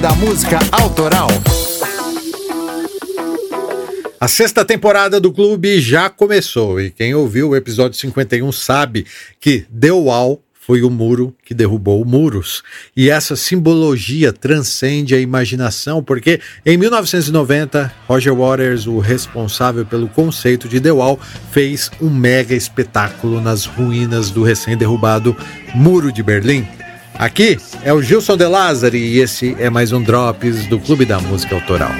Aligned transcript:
Da 0.00 0.14
Música 0.14 0.60
Autoral. 0.70 1.26
A 4.20 4.28
sexta 4.28 4.64
temporada 4.64 5.18
do 5.18 5.32
clube 5.32 5.80
já 5.80 6.08
começou 6.08 6.80
e 6.80 6.90
quem 6.90 7.16
ouviu 7.16 7.48
o 7.48 7.56
episódio 7.56 7.98
51 7.98 8.52
sabe 8.52 9.06
que 9.40 9.66
The 9.76 9.90
Wall 9.90 10.40
foi 10.52 10.82
o 10.82 10.90
muro 10.90 11.34
que 11.44 11.52
derrubou 11.52 12.04
muros. 12.04 12.62
E 12.96 13.10
essa 13.10 13.34
simbologia 13.34 14.32
transcende 14.32 15.16
a 15.16 15.20
imaginação, 15.20 16.04
porque 16.04 16.40
em 16.64 16.76
1990, 16.76 17.92
Roger 18.06 18.34
Waters, 18.34 18.86
o 18.86 18.98
responsável 18.98 19.84
pelo 19.84 20.08
conceito 20.08 20.68
de 20.68 20.80
The 20.80 20.92
Wall, 20.92 21.18
fez 21.50 21.90
um 22.00 22.10
mega 22.10 22.54
espetáculo 22.54 23.40
nas 23.40 23.64
ruínas 23.64 24.30
do 24.30 24.44
recém-derrubado 24.44 25.36
Muro 25.74 26.12
de 26.12 26.22
Berlim. 26.22 26.68
Aqui 27.14 27.58
é 27.84 27.92
o 27.92 28.02
Gilson 28.02 28.36
De 28.36 28.46
Lázari 28.46 28.98
e 28.98 29.18
esse 29.18 29.56
é 29.58 29.70
mais 29.70 29.92
um 29.92 30.02
Drops 30.02 30.66
do 30.66 30.78
Clube 30.78 31.04
da 31.04 31.18
Música 31.20 31.54
Autoral. 31.54 31.92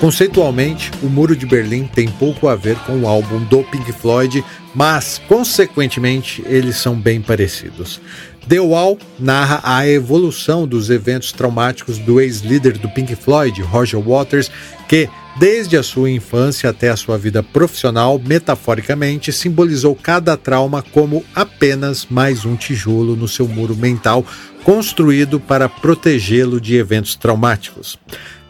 Conceitualmente, 0.00 0.92
o 1.02 1.06
Muro 1.06 1.34
de 1.34 1.44
Berlim 1.44 1.84
tem 1.84 2.06
pouco 2.06 2.46
a 2.46 2.54
ver 2.54 2.76
com 2.86 3.00
o 3.00 3.08
álbum 3.08 3.42
do 3.44 3.64
Pink 3.64 3.92
Floyd, 3.92 4.44
mas, 4.72 5.20
consequentemente, 5.26 6.40
eles 6.46 6.76
são 6.76 6.94
bem 6.94 7.20
parecidos. 7.20 8.00
The 8.48 8.60
Wall 8.60 8.96
narra 9.18 9.60
a 9.64 9.88
evolução 9.88 10.68
dos 10.68 10.88
eventos 10.88 11.32
traumáticos 11.32 11.98
do 11.98 12.20
ex-líder 12.20 12.78
do 12.78 12.88
Pink 12.88 13.16
Floyd, 13.16 13.60
Roger 13.60 14.00
Waters, 14.00 14.52
que, 14.88 15.08
desde 15.36 15.76
a 15.76 15.82
sua 15.82 16.08
infância 16.08 16.70
até 16.70 16.90
a 16.90 16.96
sua 16.96 17.18
vida 17.18 17.42
profissional, 17.42 18.20
metaforicamente, 18.24 19.32
simbolizou 19.32 19.96
cada 19.96 20.36
trauma 20.36 20.80
como 20.80 21.24
apenas 21.34 22.06
mais 22.08 22.44
um 22.44 22.54
tijolo 22.54 23.16
no 23.16 23.26
seu 23.26 23.48
muro 23.48 23.74
mental, 23.74 24.24
construído 24.62 25.40
para 25.40 25.68
protegê-lo 25.68 26.60
de 26.60 26.76
eventos 26.76 27.16
traumáticos. 27.16 27.98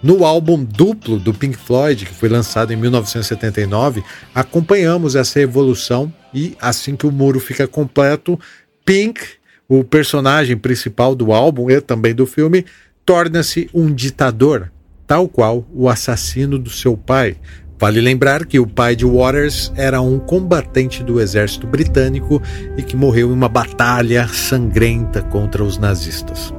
No 0.01 0.25
álbum 0.25 0.63
duplo 0.63 1.19
do 1.19 1.35
Pink 1.35 1.57
Floyd, 1.57 2.07
que 2.07 2.15
foi 2.15 2.29
lançado 2.29 2.73
em 2.73 2.77
1979, 2.77 4.05
acompanhamos 4.33 5.17
essa 5.17 5.41
evolução 5.41 6.13
e 6.33 6.57
assim 6.61 6.95
que 6.95 7.07
o 7.07 7.11
muro 7.11 7.41
fica 7.41 7.67
completo, 7.67 8.39
Pink, 8.85 9.21
o 9.69 9.83
personagem 9.83 10.57
principal 10.57 11.15
do 11.15 11.33
álbum 11.33 11.69
e 11.69 11.81
também 11.81 12.15
do 12.15 12.27
filme, 12.27 12.65
torna-se 13.05 13.69
um 13.75 13.93
ditador, 13.93 14.71
tal 15.07 15.29
qual 15.29 15.67
o 15.75 15.89
assassino 15.89 16.59
do 16.59 16.71
seu 16.71 16.97
pai. 16.97 17.37
Vale 17.79 18.01
lembrar 18.01 18.47
que 18.47 18.59
o 18.59 18.67
pai 18.67 18.95
de 18.95 19.05
Waters 19.05 19.73
era 19.77 20.01
um 20.01 20.19
combatente 20.19 21.03
do 21.03 21.21
exército 21.21 21.67
britânico 21.67 22.41
e 22.77 22.83
que 22.83 22.97
morreu 22.97 23.31
em 23.31 23.33
uma 23.33 23.49
batalha 23.49 24.29
sangrenta 24.29 25.23
contra 25.23 25.63
os 25.63 25.77
nazistas. 25.77 26.53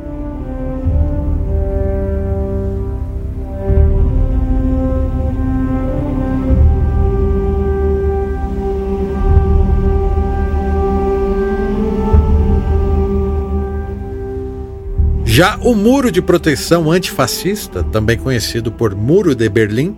Já 15.40 15.58
o 15.62 15.74
Muro 15.74 16.12
de 16.12 16.22
Proteção 16.22 16.92
Antifascista, 16.92 17.82
também 17.82 18.18
conhecido 18.18 18.74
por 18.74 18.94
Muro 18.94 19.34
de 19.34 19.48
Berlim, 19.48 19.96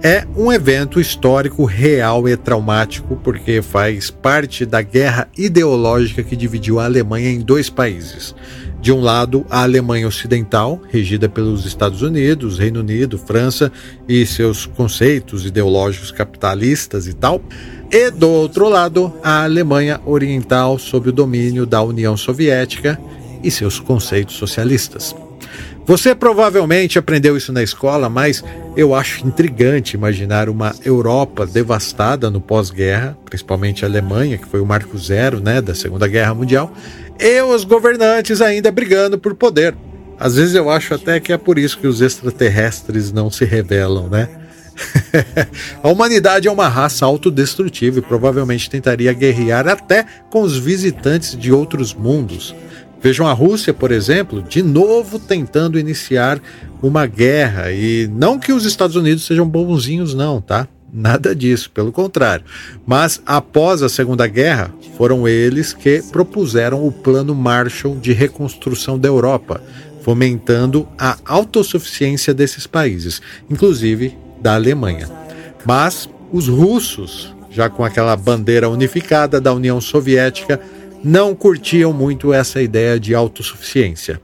é 0.00 0.24
um 0.36 0.52
evento 0.52 1.00
histórico 1.00 1.64
real 1.64 2.28
e 2.28 2.36
traumático 2.36 3.16
porque 3.16 3.60
faz 3.60 4.08
parte 4.08 4.64
da 4.64 4.80
guerra 4.82 5.28
ideológica 5.36 6.22
que 6.22 6.36
dividiu 6.36 6.78
a 6.78 6.84
Alemanha 6.84 7.28
em 7.28 7.40
dois 7.40 7.68
países. 7.68 8.36
De 8.80 8.92
um 8.92 9.00
lado, 9.00 9.44
a 9.50 9.62
Alemanha 9.62 10.06
Ocidental, 10.06 10.80
regida 10.88 11.28
pelos 11.28 11.66
Estados 11.66 12.00
Unidos, 12.00 12.60
Reino 12.60 12.78
Unido, 12.78 13.18
França 13.18 13.72
e 14.08 14.24
seus 14.24 14.64
conceitos 14.64 15.44
ideológicos 15.44 16.12
capitalistas 16.12 17.08
e 17.08 17.14
tal. 17.14 17.42
E 17.90 18.12
do 18.12 18.30
outro 18.30 18.68
lado, 18.68 19.12
a 19.24 19.42
Alemanha 19.42 20.00
Oriental, 20.06 20.78
sob 20.78 21.08
o 21.08 21.12
domínio 21.12 21.66
da 21.66 21.82
União 21.82 22.16
Soviética 22.16 22.96
e 23.44 23.50
seus 23.50 23.78
conceitos 23.78 24.36
socialistas. 24.36 25.14
Você 25.86 26.14
provavelmente 26.14 26.98
aprendeu 26.98 27.36
isso 27.36 27.52
na 27.52 27.62
escola, 27.62 28.08
mas 28.08 28.42
eu 28.74 28.94
acho 28.94 29.26
intrigante 29.26 29.96
imaginar 29.96 30.48
uma 30.48 30.74
Europa 30.82 31.46
devastada 31.46 32.30
no 32.30 32.40
pós-guerra, 32.40 33.16
principalmente 33.26 33.84
a 33.84 33.88
Alemanha, 33.88 34.38
que 34.38 34.48
foi 34.48 34.60
o 34.60 34.66
marco 34.66 34.96
zero 34.96 35.40
né, 35.40 35.60
da 35.60 35.74
Segunda 35.74 36.08
Guerra 36.08 36.34
Mundial, 36.34 36.72
e 37.20 37.42
os 37.42 37.64
governantes 37.64 38.40
ainda 38.40 38.72
brigando 38.72 39.18
por 39.18 39.34
poder. 39.34 39.74
Às 40.18 40.36
vezes 40.36 40.54
eu 40.54 40.70
acho 40.70 40.94
até 40.94 41.20
que 41.20 41.32
é 41.32 41.36
por 41.36 41.58
isso 41.58 41.78
que 41.78 41.86
os 41.86 42.00
extraterrestres 42.00 43.12
não 43.12 43.30
se 43.30 43.44
revelam, 43.44 44.08
né? 44.08 44.28
a 45.82 45.88
humanidade 45.88 46.48
é 46.48 46.50
uma 46.50 46.68
raça 46.68 47.04
autodestrutiva 47.04 47.98
e 47.98 48.02
provavelmente 48.02 48.70
tentaria 48.70 49.12
guerrear 49.12 49.68
até 49.68 50.04
com 50.30 50.42
os 50.42 50.56
visitantes 50.56 51.36
de 51.36 51.52
outros 51.52 51.94
mundos. 51.94 52.54
Vejam 53.04 53.26
a 53.26 53.34
Rússia, 53.34 53.74
por 53.74 53.92
exemplo, 53.92 54.42
de 54.42 54.62
novo 54.62 55.18
tentando 55.18 55.78
iniciar 55.78 56.40
uma 56.82 57.04
guerra. 57.04 57.70
E 57.70 58.08
não 58.10 58.38
que 58.38 58.50
os 58.50 58.64
Estados 58.64 58.96
Unidos 58.96 59.26
sejam 59.26 59.46
bonzinhos, 59.46 60.14
não, 60.14 60.40
tá? 60.40 60.66
Nada 60.90 61.34
disso, 61.34 61.70
pelo 61.70 61.92
contrário. 61.92 62.46
Mas 62.86 63.20
após 63.26 63.82
a 63.82 63.90
Segunda 63.90 64.26
Guerra, 64.26 64.72
foram 64.96 65.28
eles 65.28 65.74
que 65.74 66.02
propuseram 66.10 66.86
o 66.86 66.90
Plano 66.90 67.34
Marshall 67.34 67.96
de 67.96 68.14
reconstrução 68.14 68.98
da 68.98 69.06
Europa, 69.06 69.62
fomentando 70.00 70.88
a 70.96 71.18
autossuficiência 71.26 72.32
desses 72.32 72.66
países, 72.66 73.20
inclusive 73.50 74.16
da 74.40 74.54
Alemanha. 74.54 75.10
Mas 75.66 76.08
os 76.32 76.48
russos, 76.48 77.36
já 77.50 77.68
com 77.68 77.84
aquela 77.84 78.16
bandeira 78.16 78.70
unificada 78.70 79.42
da 79.42 79.52
União 79.52 79.78
Soviética, 79.78 80.58
não 81.04 81.34
curtiam 81.34 81.92
muito 81.92 82.32
essa 82.32 82.62
ideia 82.62 82.98
de 82.98 83.14
autossuficiência. 83.14 84.20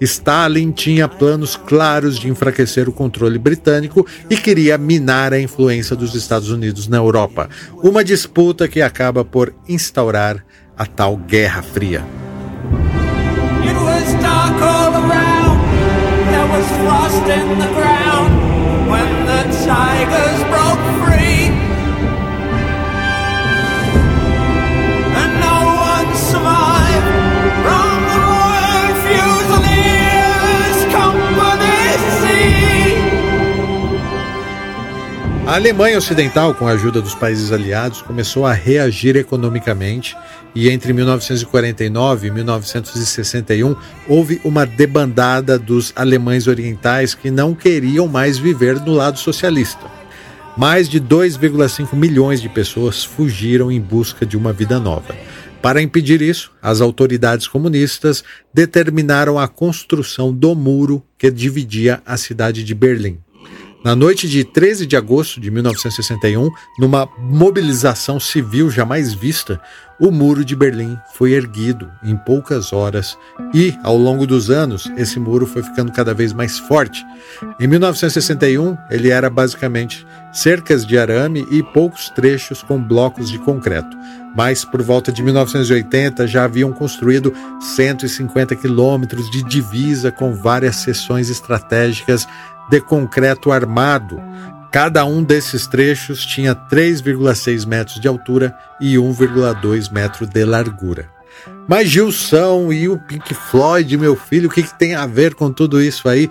Stalin 0.00 0.72
tinha 0.72 1.08
planos 1.08 1.56
claros 1.56 2.18
de 2.18 2.28
enfraquecer 2.28 2.88
o 2.88 2.92
controle 2.92 3.38
britânico 3.38 4.04
e 4.28 4.36
queria 4.36 4.76
minar 4.76 5.32
a 5.32 5.40
influência 5.40 5.94
dos 5.94 6.14
Estados 6.14 6.50
Unidos 6.50 6.88
na 6.88 6.96
Europa, 6.96 7.48
uma 7.82 8.02
disputa 8.02 8.66
que 8.66 8.82
acaba 8.82 9.24
por 9.24 9.54
instaurar 9.68 10.44
a 10.76 10.84
tal 10.84 11.16
Guerra 11.16 11.62
Fria. 11.62 12.04
A 35.46 35.56
Alemanha 35.56 35.98
Ocidental, 35.98 36.54
com 36.54 36.66
a 36.66 36.70
ajuda 36.70 37.02
dos 37.02 37.14
países 37.14 37.52
aliados, 37.52 38.00
começou 38.00 38.46
a 38.46 38.54
reagir 38.54 39.14
economicamente 39.14 40.16
e 40.54 40.70
entre 40.70 40.94
1949 40.94 42.26
e 42.26 42.30
1961 42.30 43.76
houve 44.08 44.40
uma 44.42 44.64
debandada 44.64 45.58
dos 45.58 45.92
alemães 45.94 46.46
orientais 46.46 47.14
que 47.14 47.30
não 47.30 47.54
queriam 47.54 48.08
mais 48.08 48.38
viver 48.38 48.78
do 48.78 48.92
lado 48.92 49.18
socialista. 49.18 49.84
Mais 50.56 50.88
de 50.88 50.98
2,5 50.98 51.94
milhões 51.94 52.40
de 52.40 52.48
pessoas 52.48 53.04
fugiram 53.04 53.70
em 53.70 53.80
busca 53.80 54.24
de 54.24 54.38
uma 54.38 54.52
vida 54.52 54.80
nova. 54.80 55.14
Para 55.60 55.82
impedir 55.82 56.22
isso, 56.22 56.52
as 56.62 56.80
autoridades 56.80 57.46
comunistas 57.46 58.24
determinaram 58.52 59.38
a 59.38 59.46
construção 59.46 60.32
do 60.32 60.54
muro 60.54 61.02
que 61.18 61.30
dividia 61.30 62.00
a 62.06 62.16
cidade 62.16 62.64
de 62.64 62.74
Berlim. 62.74 63.23
Na 63.84 63.94
noite 63.94 64.26
de 64.26 64.44
13 64.44 64.86
de 64.86 64.96
agosto 64.96 65.38
de 65.38 65.50
1961, 65.50 66.50
numa 66.78 67.06
mobilização 67.18 68.18
civil 68.18 68.70
jamais 68.70 69.12
vista, 69.12 69.60
o 70.00 70.10
Muro 70.10 70.42
de 70.42 70.56
Berlim 70.56 70.98
foi 71.12 71.32
erguido 71.32 71.92
em 72.02 72.16
poucas 72.16 72.72
horas 72.72 73.16
e, 73.52 73.76
ao 73.82 73.96
longo 73.96 74.26
dos 74.26 74.50
anos, 74.50 74.90
esse 74.96 75.20
muro 75.20 75.46
foi 75.46 75.62
ficando 75.62 75.92
cada 75.92 76.14
vez 76.14 76.32
mais 76.32 76.58
forte. 76.58 77.04
Em 77.60 77.66
1961, 77.66 78.74
ele 78.90 79.10
era 79.10 79.28
basicamente 79.28 80.06
cercas 80.32 80.86
de 80.86 80.98
arame 80.98 81.46
e 81.50 81.62
poucos 81.62 82.08
trechos 82.08 82.62
com 82.62 82.82
blocos 82.82 83.30
de 83.30 83.38
concreto. 83.38 83.96
Mas 84.34 84.64
por 84.64 84.82
volta 84.82 85.12
de 85.12 85.22
1980 85.22 86.26
já 86.26 86.44
haviam 86.44 86.72
construído 86.72 87.32
150 87.60 88.56
quilômetros 88.56 89.30
de 89.30 89.44
divisa 89.44 90.10
com 90.10 90.34
várias 90.34 90.76
seções 90.76 91.30
estratégicas 91.30 92.26
de 92.70 92.80
concreto 92.80 93.52
armado. 93.52 94.20
Cada 94.70 95.04
um 95.04 95.22
desses 95.22 95.66
trechos 95.66 96.26
tinha 96.26 96.54
3,6 96.54 97.66
metros 97.66 98.00
de 98.00 98.08
altura 98.08 98.54
e 98.80 98.96
1,2 98.96 99.92
metro 99.92 100.26
de 100.26 100.44
largura. 100.44 101.08
Mas 101.68 101.88
Gilson 101.88 102.72
e 102.72 102.88
o 102.88 102.98
Pink 102.98 103.32
Floyd, 103.34 103.96
meu 103.96 104.16
filho, 104.16 104.48
o 104.48 104.52
que, 104.52 104.62
que 104.62 104.78
tem 104.78 104.94
a 104.94 105.06
ver 105.06 105.34
com 105.34 105.50
tudo 105.52 105.80
isso 105.80 106.08
aí? 106.08 106.28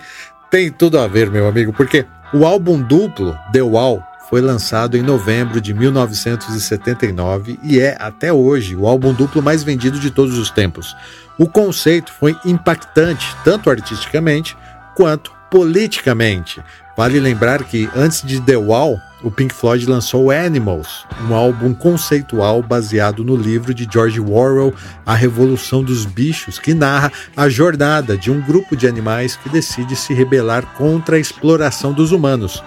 Tem 0.50 0.70
tudo 0.70 0.98
a 0.98 1.08
ver, 1.08 1.30
meu 1.30 1.48
amigo, 1.48 1.72
porque 1.72 2.06
o 2.32 2.44
álbum 2.46 2.80
duplo 2.80 3.36
The 3.52 3.62
Wall 3.62 4.02
foi 4.30 4.40
lançado 4.40 4.96
em 4.96 5.02
novembro 5.02 5.60
de 5.60 5.74
1979 5.74 7.58
e 7.62 7.80
é, 7.80 7.96
até 8.00 8.32
hoje, 8.32 8.74
o 8.74 8.86
álbum 8.86 9.12
duplo 9.12 9.42
mais 9.42 9.62
vendido 9.62 9.98
de 9.98 10.10
todos 10.10 10.38
os 10.38 10.50
tempos. 10.50 10.96
O 11.38 11.48
conceito 11.48 12.12
foi 12.12 12.36
impactante, 12.44 13.26
tanto 13.44 13.68
artisticamente 13.68 14.56
quanto 14.94 15.33
politicamente. 15.50 16.62
Vale 16.96 17.18
lembrar 17.18 17.64
que 17.64 17.88
antes 17.94 18.22
de 18.22 18.40
The 18.40 18.56
Wall, 18.56 19.00
o 19.22 19.30
Pink 19.30 19.54
Floyd 19.54 19.86
lançou 19.86 20.30
Animals, 20.30 21.06
um 21.28 21.34
álbum 21.34 21.74
conceitual 21.74 22.62
baseado 22.62 23.24
no 23.24 23.34
livro 23.34 23.74
de 23.74 23.88
George 23.90 24.20
Orwell, 24.20 24.72
A 25.04 25.14
Revolução 25.14 25.82
dos 25.82 26.04
Bichos, 26.04 26.58
que 26.58 26.74
narra 26.74 27.10
a 27.36 27.48
jornada 27.48 28.16
de 28.16 28.30
um 28.30 28.40
grupo 28.40 28.76
de 28.76 28.86
animais 28.86 29.34
que 29.34 29.48
decide 29.48 29.96
se 29.96 30.12
rebelar 30.12 30.64
contra 30.76 31.16
a 31.16 31.18
exploração 31.18 31.92
dos 31.92 32.12
humanos. 32.12 32.62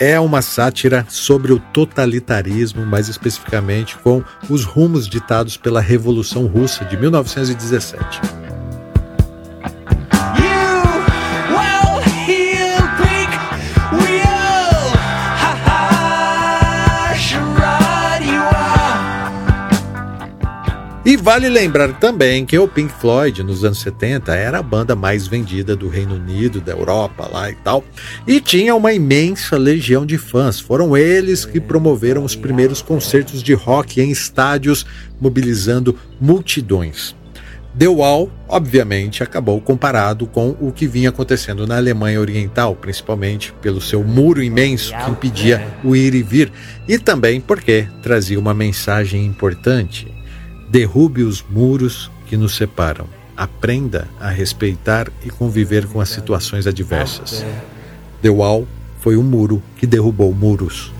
É 0.00 0.18
uma 0.18 0.42
sátira 0.42 1.06
sobre 1.08 1.52
o 1.52 1.58
totalitarismo, 1.58 2.84
mais 2.84 3.08
especificamente 3.08 3.96
com 3.98 4.22
os 4.48 4.64
rumos 4.64 5.06
ditados 5.06 5.56
pela 5.56 5.80
Revolução 5.80 6.46
Russa 6.46 6.84
de 6.84 6.96
1917. 6.96 8.39
Vale 21.20 21.48
lembrar 21.48 21.92
também 21.98 22.46
que 22.46 22.58
o 22.58 22.66
Pink 22.66 22.92
Floyd, 22.94 23.42
nos 23.42 23.64
anos 23.64 23.80
70, 23.80 24.34
era 24.34 24.58
a 24.58 24.62
banda 24.62 24.96
mais 24.96 25.26
vendida 25.26 25.76
do 25.76 25.88
Reino 25.88 26.14
Unido, 26.14 26.60
da 26.60 26.72
Europa 26.72 27.28
lá 27.30 27.50
e 27.50 27.54
tal, 27.56 27.84
e 28.26 28.40
tinha 28.40 28.74
uma 28.74 28.92
imensa 28.92 29.56
legião 29.56 30.06
de 30.06 30.16
fãs. 30.16 30.58
Foram 30.58 30.96
eles 30.96 31.44
que 31.44 31.60
promoveram 31.60 32.24
os 32.24 32.34
primeiros 32.34 32.80
concertos 32.80 33.42
de 33.42 33.52
rock 33.52 34.00
em 34.00 34.10
estádios, 34.10 34.86
mobilizando 35.20 35.96
multidões. 36.20 37.14
The 37.78 37.86
Wall, 37.86 38.30
obviamente, 38.48 39.22
acabou 39.22 39.60
comparado 39.60 40.26
com 40.26 40.56
o 40.60 40.72
que 40.72 40.88
vinha 40.88 41.10
acontecendo 41.10 41.66
na 41.66 41.76
Alemanha 41.76 42.20
Oriental, 42.20 42.74
principalmente 42.74 43.54
pelo 43.60 43.80
seu 43.80 44.02
muro 44.02 44.42
imenso 44.42 44.92
que 44.96 45.10
impedia 45.10 45.64
o 45.84 45.94
ir 45.94 46.14
e 46.14 46.22
vir, 46.22 46.50
e 46.88 46.98
também 46.98 47.40
porque 47.40 47.86
trazia 48.02 48.40
uma 48.40 48.54
mensagem 48.54 49.24
importante 49.24 50.19
Derrube 50.70 51.24
os 51.24 51.44
muros 51.50 52.08
que 52.28 52.36
nos 52.36 52.54
separam. 52.54 53.08
Aprenda 53.36 54.06
a 54.20 54.28
respeitar 54.28 55.10
e 55.24 55.28
conviver 55.28 55.84
com 55.88 56.00
as 56.00 56.10
situações 56.10 56.64
adversas. 56.64 57.44
The 58.22 58.30
Wall 58.30 58.68
foi 59.00 59.16
um 59.16 59.22
muro 59.24 59.60
que 59.76 59.84
derrubou 59.84 60.32
muros. 60.32 60.92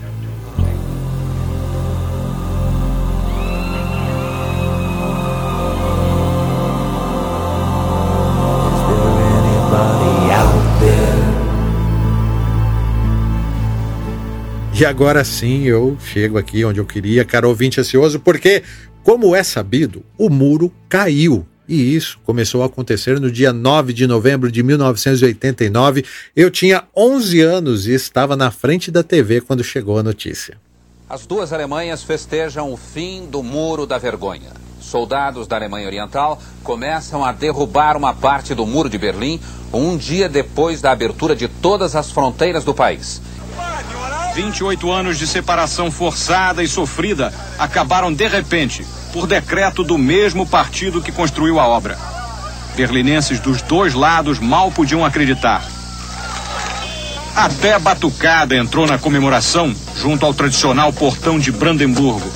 E 14.81 14.85
agora 14.85 15.23
sim 15.23 15.65
eu 15.65 15.95
chego 16.03 16.39
aqui 16.39 16.65
onde 16.65 16.79
eu 16.79 16.85
queria, 16.87 17.23
caro 17.23 17.47
ouvinte 17.47 17.79
ansioso, 17.79 18.19
porque 18.19 18.63
como 19.03 19.35
é 19.35 19.43
sabido, 19.43 20.03
o 20.17 20.27
muro 20.27 20.73
caiu 20.89 21.45
e 21.69 21.95
isso 21.95 22.19
começou 22.25 22.63
a 22.63 22.65
acontecer 22.65 23.19
no 23.19 23.31
dia 23.31 23.53
9 23.53 23.93
de 23.93 24.07
novembro 24.07 24.51
de 24.51 24.63
1989. 24.63 26.03
Eu 26.35 26.49
tinha 26.49 26.85
11 26.97 27.41
anos 27.41 27.85
e 27.85 27.93
estava 27.93 28.35
na 28.35 28.49
frente 28.49 28.89
da 28.89 29.03
TV 29.03 29.39
quando 29.41 29.63
chegou 29.63 29.99
a 29.99 30.03
notícia. 30.03 30.57
As 31.07 31.27
duas 31.27 31.53
Alemanhas 31.53 32.01
festejam 32.01 32.73
o 32.73 32.75
fim 32.75 33.27
do 33.27 33.43
Muro 33.43 33.85
da 33.85 33.99
Vergonha. 33.99 34.49
Soldados 34.79 35.45
da 35.45 35.57
Alemanha 35.57 35.85
Oriental 35.85 36.41
começam 36.63 37.23
a 37.23 37.31
derrubar 37.31 37.95
uma 37.95 38.15
parte 38.15 38.55
do 38.55 38.65
Muro 38.65 38.89
de 38.89 38.97
Berlim 38.97 39.39
um 39.71 39.95
dia 39.95 40.27
depois 40.27 40.81
da 40.81 40.91
abertura 40.91 41.35
de 41.35 41.47
todas 41.47 41.95
as 41.95 42.09
fronteiras 42.09 42.63
do 42.63 42.73
país. 42.73 43.21
28 44.33 44.91
anos 44.91 45.17
de 45.17 45.27
separação 45.27 45.91
forçada 45.91 46.63
e 46.63 46.67
sofrida 46.67 47.33
acabaram 47.59 48.13
de 48.13 48.27
repente, 48.27 48.85
por 49.11 49.27
decreto 49.27 49.83
do 49.83 49.97
mesmo 49.97 50.45
partido 50.47 51.01
que 51.01 51.11
construiu 51.11 51.59
a 51.59 51.67
obra. 51.67 51.97
Berlinenses 52.75 53.39
dos 53.39 53.61
dois 53.61 53.93
lados 53.93 54.39
mal 54.39 54.71
podiam 54.71 55.05
acreditar. 55.05 55.63
Até 57.35 57.77
batucada 57.79 58.55
entrou 58.55 58.87
na 58.87 58.97
comemoração 58.97 59.73
junto 59.95 60.25
ao 60.25 60.33
tradicional 60.33 60.91
portão 60.91 61.39
de 61.39 61.51
Brandemburgo. 61.51 62.29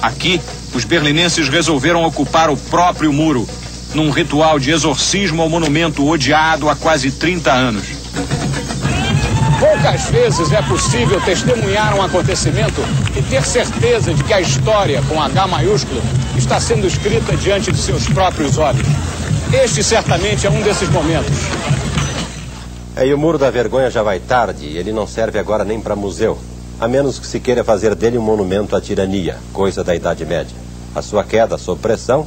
Aqui, 0.00 0.40
os 0.74 0.84
berlinenses 0.84 1.48
resolveram 1.48 2.04
ocupar 2.04 2.50
o 2.50 2.56
próprio 2.56 3.12
muro, 3.12 3.48
num 3.94 4.10
ritual 4.10 4.58
de 4.58 4.70
exorcismo 4.70 5.42
ao 5.42 5.48
monumento 5.48 6.06
odiado 6.08 6.68
há 6.68 6.76
quase 6.76 7.10
30 7.10 7.52
anos. 7.52 7.99
Poucas 9.82 10.10
vezes 10.10 10.52
é 10.52 10.60
possível 10.60 11.18
testemunhar 11.22 11.96
um 11.96 12.02
acontecimento 12.02 12.82
e 13.16 13.22
ter 13.22 13.42
certeza 13.42 14.12
de 14.12 14.22
que 14.22 14.34
a 14.34 14.38
história, 14.38 15.00
com 15.08 15.18
H 15.22 15.46
maiúsculo, 15.46 16.02
está 16.36 16.60
sendo 16.60 16.86
escrita 16.86 17.34
diante 17.34 17.72
de 17.72 17.78
seus 17.78 18.06
próprios 18.06 18.58
olhos. 18.58 18.86
Este 19.50 19.82
certamente 19.82 20.46
é 20.46 20.50
um 20.50 20.60
desses 20.60 20.86
momentos. 20.90 21.32
É, 22.94 23.06
e 23.06 23.14
o 23.14 23.18
Muro 23.18 23.38
da 23.38 23.50
Vergonha 23.50 23.90
já 23.90 24.02
vai 24.02 24.20
tarde 24.20 24.66
e 24.66 24.76
ele 24.76 24.92
não 24.92 25.06
serve 25.06 25.38
agora 25.38 25.64
nem 25.64 25.80
para 25.80 25.96
museu. 25.96 26.38
A 26.78 26.86
menos 26.86 27.18
que 27.18 27.26
se 27.26 27.40
queira 27.40 27.64
fazer 27.64 27.94
dele 27.94 28.18
um 28.18 28.22
monumento 28.22 28.76
à 28.76 28.82
tirania, 28.82 29.38
coisa 29.50 29.82
da 29.82 29.94
Idade 29.94 30.26
Média. 30.26 30.54
A 30.94 31.00
sua 31.00 31.24
queda 31.24 31.56
sob 31.56 31.80
pressão 31.80 32.26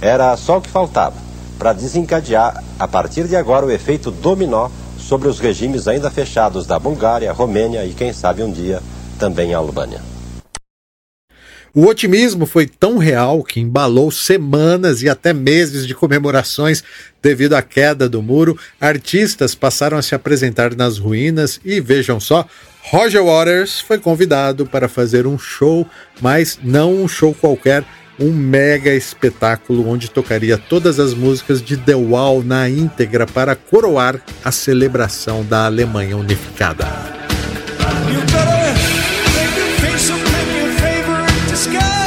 era 0.00 0.34
só 0.38 0.56
o 0.56 0.62
que 0.62 0.70
faltava 0.70 1.16
para 1.58 1.72
desencadear, 1.72 2.62
a 2.78 2.88
partir 2.88 3.28
de 3.28 3.36
agora, 3.36 3.64
o 3.66 3.70
efeito 3.70 4.10
dominó 4.10 4.68
sobre 5.04 5.28
os 5.28 5.38
regimes 5.38 5.86
ainda 5.86 6.10
fechados 6.10 6.66
da 6.66 6.78
Bulgária, 6.78 7.32
Romênia 7.32 7.84
e, 7.84 7.92
quem 7.92 8.12
sabe, 8.12 8.42
um 8.42 8.50
dia 8.50 8.82
também 9.18 9.52
a 9.54 9.58
Albânia. 9.58 10.00
O 11.74 11.86
otimismo 11.86 12.46
foi 12.46 12.68
tão 12.68 12.98
real 12.98 13.42
que 13.42 13.58
embalou 13.58 14.08
semanas 14.08 15.02
e 15.02 15.08
até 15.08 15.32
meses 15.32 15.88
de 15.88 15.92
comemorações 15.92 16.84
devido 17.20 17.54
à 17.54 17.62
queda 17.62 18.08
do 18.08 18.22
muro. 18.22 18.56
Artistas 18.80 19.56
passaram 19.56 19.98
a 19.98 20.02
se 20.02 20.14
apresentar 20.14 20.76
nas 20.76 20.98
ruínas 20.98 21.60
e 21.64 21.80
vejam 21.80 22.20
só, 22.20 22.46
Roger 22.80 23.24
Waters 23.24 23.80
foi 23.80 23.98
convidado 23.98 24.64
para 24.64 24.88
fazer 24.88 25.26
um 25.26 25.36
show, 25.36 25.84
mas 26.20 26.60
não 26.62 26.94
um 26.94 27.08
show 27.08 27.34
qualquer, 27.34 27.84
um 28.18 28.32
mega 28.32 28.90
espetáculo 28.90 29.88
onde 29.88 30.10
tocaria 30.10 30.56
todas 30.56 30.98
as 30.98 31.14
músicas 31.14 31.62
de 31.62 31.76
The 31.76 31.94
Wall 31.94 32.42
na 32.42 32.68
íntegra 32.68 33.26
para 33.26 33.54
coroar 33.56 34.20
a 34.44 34.52
celebração 34.52 35.44
da 35.44 35.66
Alemanha 35.66 36.16
Unificada. 36.16 36.86
You 38.14 38.20
gotta, 41.72 42.03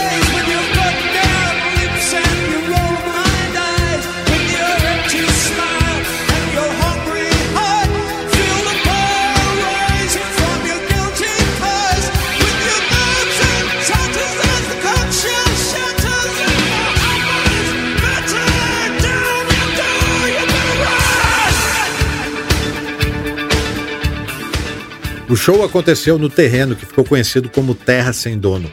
O 25.29 25.35
show 25.35 25.61
aconteceu 25.61 26.17
no 26.17 26.29
terreno 26.29 26.73
que 26.73 26.85
ficou 26.85 27.03
conhecido 27.03 27.49
como 27.49 27.75
Terra 27.75 28.13
Sem 28.13 28.37
Dono. 28.37 28.71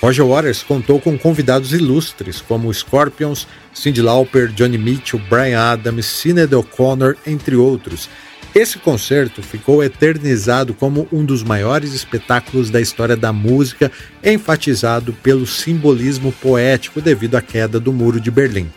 Roger 0.00 0.24
Waters 0.24 0.62
contou 0.62 1.00
com 1.00 1.18
convidados 1.18 1.72
ilustres 1.72 2.40
como 2.40 2.72
Scorpions, 2.72 3.48
Cyndi 3.74 4.00
Lauper, 4.00 4.52
Johnny 4.52 4.78
Mitchell, 4.78 5.20
Brian 5.28 5.58
Adams, 5.58 6.06
Sinead 6.06 6.54
O'Connor, 6.54 7.16
entre 7.26 7.56
outros. 7.56 8.08
Esse 8.54 8.78
concerto 8.78 9.42
ficou 9.42 9.82
eternizado 9.82 10.74
como 10.74 11.08
um 11.10 11.24
dos 11.24 11.42
maiores 11.42 11.92
espetáculos 11.92 12.70
da 12.70 12.80
história 12.80 13.16
da 13.16 13.32
música, 13.32 13.90
enfatizado 14.22 15.12
pelo 15.12 15.44
simbolismo 15.44 16.30
poético 16.30 17.00
devido 17.00 17.34
à 17.34 17.42
queda 17.42 17.80
do 17.80 17.92
Muro 17.92 18.20
de 18.20 18.30
Berlim. 18.30 18.70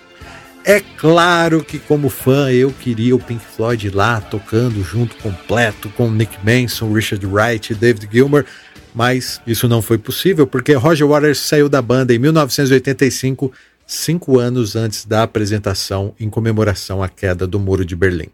É 0.66 0.82
claro 0.98 1.64
que, 1.64 1.80
como 1.80 2.10
fã, 2.10 2.52
eu 2.52 2.72
queria 2.72 3.16
o 3.16 3.20
Pink 3.20 3.44
Floyd 3.44 3.90
lá 3.90 4.20
tocando 4.20 4.84
junto 4.84 5.16
completo 5.18 5.90
com 5.90 6.12
Nick 6.12 6.38
Manson, 6.44 6.92
Richard 6.94 7.26
Wright 7.26 7.74
David 7.74 8.10
Gilmour, 8.12 8.46
mas 8.94 9.42
isso 9.48 9.68
não 9.68 9.82
foi 9.82 9.98
possível 9.98 10.46
porque 10.46 10.74
Roger 10.74 11.08
Waters 11.08 11.40
saiu 11.40 11.70
da 11.70 11.82
banda 11.82 12.14
em 12.14 12.20
1985, 12.20 13.52
cinco 13.88 14.38
anos 14.38 14.76
antes 14.76 15.06
da 15.06 15.24
apresentação 15.24 16.14
em 16.20 16.30
comemoração 16.30 17.02
à 17.02 17.08
queda 17.08 17.48
do 17.48 17.60
Muro 17.60 17.86
de 17.86 17.96
Berlim. 17.96 18.30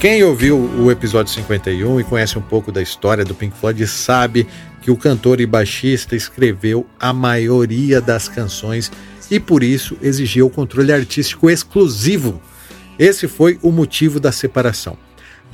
Quem 0.00 0.24
ouviu 0.24 0.58
o 0.58 0.90
episódio 0.90 1.30
51 1.30 2.00
e 2.00 2.04
conhece 2.04 2.38
um 2.38 2.40
pouco 2.40 2.72
da 2.72 2.80
história 2.80 3.22
do 3.22 3.34
Pink 3.34 3.54
Floyd 3.54 3.86
sabe 3.86 4.46
que 4.80 4.90
o 4.90 4.96
cantor 4.96 5.42
e 5.42 5.46
baixista 5.46 6.16
escreveu 6.16 6.86
a 6.98 7.12
maioria 7.12 8.00
das 8.00 8.26
canções 8.26 8.90
e 9.30 9.38
por 9.38 9.62
isso 9.62 9.98
exigiu 10.00 10.46
o 10.46 10.50
controle 10.50 10.90
artístico 10.90 11.50
exclusivo. 11.50 12.40
Esse 12.98 13.28
foi 13.28 13.58
o 13.60 13.70
motivo 13.70 14.18
da 14.18 14.32
separação. 14.32 14.96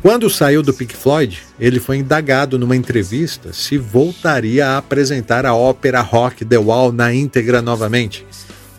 Quando 0.00 0.30
saiu 0.30 0.62
do 0.62 0.72
Pink 0.72 0.94
Floyd, 0.94 1.42
ele 1.58 1.80
foi 1.80 1.96
indagado 1.96 2.56
numa 2.56 2.76
entrevista 2.76 3.52
se 3.52 3.76
voltaria 3.76 4.68
a 4.68 4.78
apresentar 4.78 5.44
a 5.44 5.56
ópera 5.56 6.00
rock 6.00 6.44
The 6.44 6.58
Wall 6.58 6.92
na 6.92 7.12
íntegra 7.12 7.60
novamente. 7.60 8.24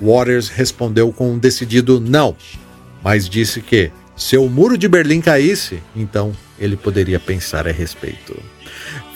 Waters 0.01 0.47
respondeu 0.47 1.12
com 1.12 1.33
um 1.33 1.38
decidido 1.38 2.00
não, 2.00 2.38
mas 3.03 3.27
disse 3.27 3.59
que 3.59 3.91
se 4.17 4.36
o 4.36 4.50
muro 4.50 4.75
de 4.77 4.88
Berlim 4.88 5.21
caísse, 5.21 5.81
então 5.95 6.33
ele 6.59 6.75
poderia 6.75 7.19
pensar 7.19 7.67
a 7.67 7.71
respeito. 7.71 8.36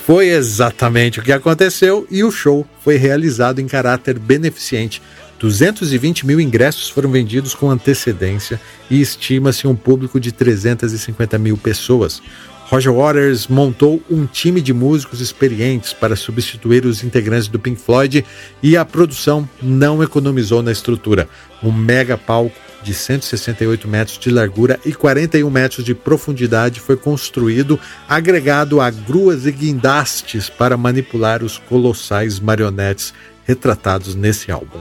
Foi 0.06 0.30
exatamente 0.30 1.20
o 1.20 1.24
que 1.24 1.32
aconteceu 1.32 2.08
e 2.10 2.24
o 2.24 2.32
show 2.32 2.66
foi 2.82 2.98
realizado 2.98 3.60
em 3.60 3.68
caráter 3.68 4.20
beneficente. 4.20 5.02
220 5.40 6.26
mil 6.26 6.40
ingressos 6.40 6.88
foram 6.88 7.10
vendidos 7.10 7.56
com 7.56 7.72
antecedência 7.72 8.62
e 8.92 9.02
estima-se 9.02 9.68
um 9.68 9.76
público 9.76 10.20
de 10.20 10.32
350 10.32 11.38
mil 11.40 11.58
pessoas. 11.58 12.22
Roger 12.68 12.94
Waters 12.94 13.48
montou 13.48 14.02
um 14.10 14.26
time 14.26 14.62
de 14.62 14.72
músicos 14.72 15.20
experientes 15.20 15.94
para 15.94 16.16
substituir 16.16 16.86
os 16.86 17.04
integrantes 17.04 17.48
do 17.48 17.60
Pink 17.60 17.82
Floyd 17.82 18.24
e 18.62 18.78
a 18.78 18.86
produção 18.86 19.50
não 19.62 20.02
economizou 20.02 20.62
na 20.62 20.72
estrutura. 20.72 21.28
Um 21.62 21.72
mega 21.72 22.18
palco 22.18 22.71
de 22.84 22.94
168 22.94 23.88
metros 23.88 24.18
de 24.18 24.30
largura 24.30 24.80
e 24.86 24.94
41 24.94 25.50
metros 25.50 25.86
de 25.86 25.94
profundidade 25.94 26.80
foi 26.80 26.98
construído, 26.98 27.80
agregado 28.08 28.82
a 28.82 28.90
gruas 28.90 29.46
e 29.46 29.52
guindastes 29.52 30.50
para 30.50 30.78
manipular 30.78 31.44
os 31.44 31.58
colossais 31.58 32.40
marionetes 32.40 33.14
retratados 33.46 34.16
nesse 34.16 34.52
álbum. 34.52 34.80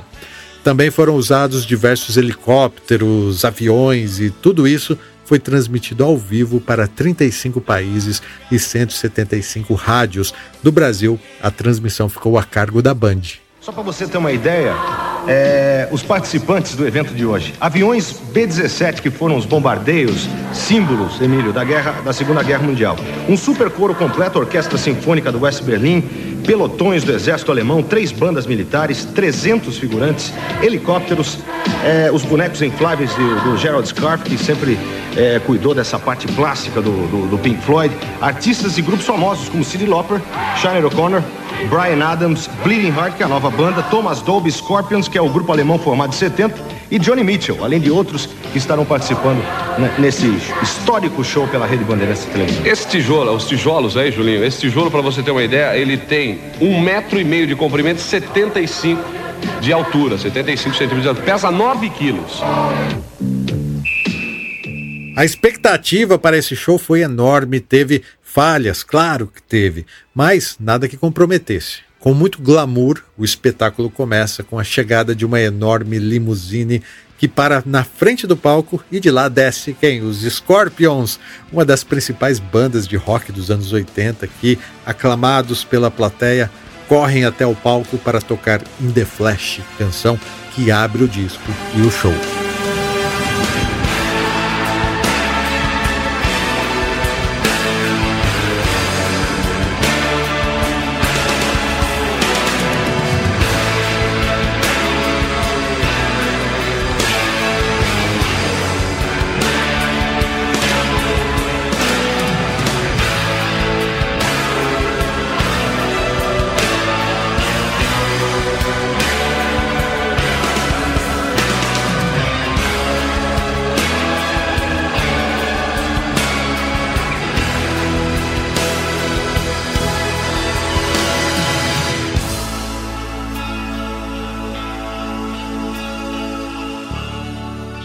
Também 0.63 0.91
foram 0.91 1.15
usados 1.15 1.65
diversos 1.65 2.17
helicópteros, 2.17 3.45
aviões 3.45 4.21
e 4.21 4.31
tudo 4.31 4.69
isso 4.69 4.99
foi 5.25 5.39
transmitido 5.39 6.03
ao 6.03 6.19
vivo 6.19 6.61
para 6.61 6.89
35 6.89 7.61
países 7.61 8.21
e 8.51 8.59
175 8.59 9.75
rádios. 9.75 10.35
Do 10.63 10.73
Brasil, 10.73 11.21
a 11.41 11.51
transmissão 11.51 12.09
ficou 12.09 12.37
a 12.37 12.43
cargo 12.43 12.83
da 12.83 12.93
Band. 12.93 13.23
Só 13.61 13.71
para 13.71 13.83
você 13.83 14.09
ter 14.09 14.19
uma 14.19 14.33
ideia, 14.33 14.75
é, 15.27 15.89
os 15.91 16.03
participantes 16.03 16.75
do 16.75 16.87
evento 16.87 17.15
de 17.15 17.25
hoje. 17.25 17.55
Aviões 17.61 18.13
B-17, 18.33 19.01
que 19.01 19.11
foram 19.11 19.37
os 19.37 19.45
bombardeios, 19.45 20.29
símbolos, 20.53 21.21
Emílio, 21.21 21.53
da, 21.53 21.65
guerra, 21.65 22.01
da 22.03 22.13
Segunda 22.13 22.43
Guerra 22.43 22.63
Mundial. 22.63 22.97
Um 23.29 23.37
super 23.37 23.71
coro 23.71 23.95
completo, 23.95 24.39
orquestra 24.39 24.79
sinfônica 24.79 25.31
do 25.31 25.41
West 25.41 25.63
Berlim, 25.63 26.03
pelotões 26.47 27.05
do 27.05 27.13
exército 27.13 27.51
alemão, 27.51 27.83
três 27.83 28.13
bandas 28.13 28.47
militares, 28.47 29.05
300 29.05 29.79
figurantes, 29.79 30.33
helicópteros, 30.63 31.39
é, 31.85 32.11
os 32.13 32.25
bonecos 32.25 32.63
infláveis 32.63 33.15
do, 33.15 33.41
do 33.43 33.57
Gerald 33.57 33.87
Scarf, 33.87 34.25
que 34.25 34.37
sempre 34.37 34.79
é, 35.17 35.39
cuidou 35.41 35.75
dessa 35.75 35.99
parte 35.99 36.27
plástica 36.33 36.81
do, 36.81 36.91
do, 37.09 37.27
do, 37.29 37.39
Pink 37.39 37.61
Floyd, 37.63 37.95
artistas 38.21 38.79
e 38.79 38.83
grupos 38.83 39.07
famosos 39.07 39.49
como 39.49 39.65
Cyndi 39.65 39.87
Lauper, 39.87 40.21
Shiner 40.57 40.85
O'Connor, 40.85 41.23
Brian 41.69 42.05
Adams, 42.05 42.49
Bleeding 42.63 42.91
Heart, 42.97 43.17
que 43.17 43.23
é 43.23 43.27
a 43.27 43.29
nova 43.29 43.51
banda, 43.51 43.83
Thomas 43.85 44.23
Dolby 44.23 44.51
Scorpions, 44.51 45.09
que 45.09 45.19
é 45.19 45.23
o 45.23 45.29
grupo 45.29 45.53
alemão 45.53 45.79
formado 45.79 46.11
em 46.11 46.17
70, 46.17 46.55
e 46.91 46.99
Johnny 46.99 47.23
Mitchell, 47.23 47.65
além 47.65 47.81
de 47.81 47.91
outros 47.91 48.29
que 48.53 48.59
estarão 48.59 48.85
participando 48.85 49.39
né, 49.79 49.95
nesse 49.99 50.27
histórico 50.63 51.23
show 51.23 51.47
pela 51.49 51.67
Rede 51.67 51.85
Bandeirantes 51.85 52.25
de 52.25 52.31
televisão. 52.33 52.67
Esse 52.67 52.89
tijolo, 52.89 53.33
os 53.33 53.47
tijolos 53.47 53.97
aí, 53.97 54.11
Julinho, 54.11 54.45
esse 54.45 54.61
tijolo, 54.61 54.91
para 54.91 55.01
você 55.01 55.23
ter 55.23 55.31
uma 55.31 55.43
ideia, 55.43 55.77
ele 55.77 55.97
tem 55.97 56.39
um 56.61 56.81
metro 56.81 57.21
e 57.21 57.25
meio 57.25 57.47
de 57.47 57.55
comprimento 57.55 57.99
e 57.99 58.03
75 58.03 59.03
de 59.61 59.73
altura, 59.73 60.19
75 60.19 60.75
centímetros 60.75 61.03
de 61.03 61.09
altura, 61.09 61.27
pesa 61.27 61.51
9 61.51 61.91
quilos. 61.91 62.43
A 65.17 65.25
expectativa 65.25 66.19
para 66.19 66.39
esse 66.39 66.57
show 66.57 66.79
foi 66.79 67.03
enorme, 67.03 67.61
teve 67.61 68.03
falhas, 68.33 68.83
claro 68.83 69.27
que 69.27 69.43
teve, 69.43 69.85
mas 70.15 70.57
nada 70.61 70.89
que 70.89 70.97
comprometesse. 70.97 71.79
Com 71.99 72.15
muito 72.15 72.41
glamour, 72.41 73.03
o 73.19 73.25
espetáculo 73.25 73.91
começa 73.91 74.43
com 74.43 74.59
a 74.59 74.65
chegada 74.65 75.15
de 75.15 75.27
uma 75.27 75.41
enorme 75.41 75.99
limusine 75.99 76.83
que 77.19 77.29
para 77.29 77.63
na 77.67 77.85
frente 77.85 78.27
do 78.27 78.37
palco 78.37 78.83
e 78.91 78.99
de 78.99 79.11
lá 79.11 79.29
desce 79.29 79.77
quem? 79.79 80.01
Os 80.01 80.23
Scorpions, 80.23 81.21
uma 81.53 81.65
das 81.65 81.85
principais 81.85 82.39
bandas 82.39 82.89
de 82.89 82.97
rock 82.97 83.31
dos 83.31 83.51
anos 83.51 83.73
80 83.73 84.27
que, 84.41 84.59
aclamados 84.87 85.63
pela 85.63 85.91
plateia, 85.91 86.51
correm 86.89 87.27
até 87.27 87.45
o 87.45 87.55
palco 87.55 87.99
para 87.99 88.23
tocar 88.23 88.63
In 88.81 88.93
The 88.93 89.05
Flash, 89.05 89.61
canção 89.77 90.19
que 90.55 90.71
abre 90.71 91.05
o 91.05 91.09
disco 91.09 91.53
e 91.77 91.83
o 91.83 91.91
show. 91.91 92.15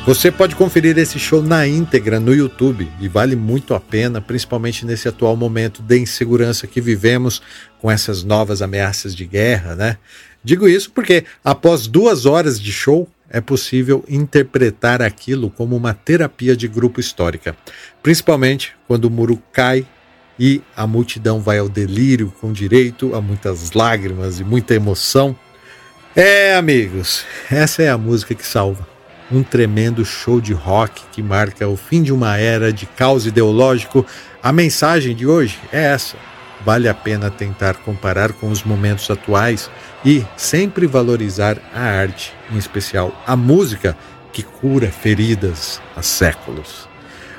Você 0.06 0.32
pode 0.32 0.56
conferir 0.56 1.00
esse 1.00 1.18
show 1.18 1.42
na 1.42 1.68
íntegra 1.68 2.20
no 2.20 2.32
YouTube 2.32 2.88
e 3.02 3.08
vale 3.08 3.36
muito 3.36 3.74
a 3.74 3.80
pena, 3.80 4.22
principalmente 4.22 4.86
nesse 4.86 5.08
atual 5.08 5.36
momento 5.36 5.82
de 5.82 5.98
insegurança 5.98 6.68
que 6.68 6.80
vivemos 6.80 7.42
com 7.82 7.90
essas 7.90 8.24
novas 8.24 8.62
ameaças 8.62 9.16
de 9.16 9.26
guerra, 9.26 9.74
né? 9.74 9.98
Digo 10.44 10.68
isso 10.68 10.92
porque 10.92 11.26
após 11.44 11.88
duas 11.88 12.28
horas 12.28 12.62
de 12.62 12.72
show 12.72 13.10
é 13.28 13.42
possível 13.42 14.06
interpretar 14.08 15.02
aquilo 15.02 15.50
como 15.50 15.76
uma 15.76 15.96
terapia 15.96 16.56
de 16.56 16.68
grupo 16.68 17.00
histórica, 17.00 17.58
principalmente 18.04 18.74
quando 18.88 19.06
o 19.06 19.12
muro 19.12 19.42
cai 19.52 19.88
e 20.40 20.62
a 20.78 20.86
multidão 20.86 21.42
vai 21.42 21.58
ao 21.58 21.68
delírio 21.68 22.32
com 22.40 22.54
direito 22.54 23.16
a 23.16 23.22
muitas 23.22 23.72
lágrimas 23.72 24.40
e 24.40 24.44
muita 24.44 24.76
emoção. 24.76 25.36
É, 26.16 26.54
amigos, 26.54 27.26
essa 27.50 27.82
é 27.82 27.90
a 27.90 27.98
música 27.98 28.36
que 28.36 28.46
salva. 28.46 28.95
Um 29.32 29.44
tremendo 29.44 30.06
show 30.06 30.40
de 30.40 30.54
rock 30.54 31.02
que 31.12 31.22
marca 31.22 31.68
o 31.68 31.76
fim 31.76 32.04
de 32.04 32.14
uma 32.14 32.38
era 32.38 32.72
de 32.72 32.86
caos 32.86 33.26
ideológico. 33.26 34.06
A 34.42 34.52
mensagem 34.52 35.16
de 35.16 35.26
hoje 35.26 35.60
é 35.72 35.84
essa. 35.84 36.16
Vale 36.64 36.88
a 36.88 36.94
pena 36.94 37.30
tentar 37.30 37.76
comparar 37.76 38.34
com 38.34 38.50
os 38.50 38.64
momentos 38.64 39.10
atuais 39.10 39.70
e 40.04 40.26
sempre 40.36 40.88
valorizar 40.88 41.58
a 41.74 41.82
arte, 41.82 42.34
em 42.52 42.58
especial 42.58 43.14
a 43.26 43.36
música, 43.36 43.96
que 44.32 44.44
cura 44.44 44.88
feridas 44.88 45.82
há 45.96 46.02
séculos. 46.02 46.90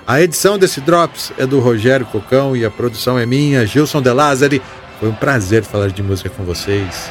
A 0.06 0.22
edição 0.22 0.56
desse 0.56 0.80
Drops 0.80 1.32
é 1.36 1.44
do 1.44 1.58
Rogério 1.58 2.06
Cocão 2.06 2.56
e 2.56 2.64
a 2.64 2.70
produção 2.70 3.18
é 3.18 3.26
minha, 3.26 3.66
Gilson 3.66 4.00
De 4.00 4.12
Lázari. 4.12 4.62
Foi 5.00 5.08
um 5.08 5.14
prazer 5.14 5.64
falar 5.64 5.90
de 5.90 6.02
música 6.02 6.30
com 6.30 6.44
vocês 6.44 7.10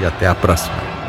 e 0.00 0.06
até 0.06 0.26
a 0.26 0.34
próxima. 0.34 0.99